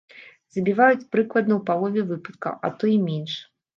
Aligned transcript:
Забіваюць 0.55 1.09
прыкладна 1.15 1.53
ў 1.55 1.61
палове 1.69 2.01
выпадкаў, 2.13 2.57
а 2.67 2.73
то 2.81 2.91
і 2.97 3.01
менш. 3.07 3.33